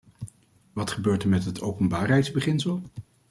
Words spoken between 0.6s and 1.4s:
Wat gebeurt er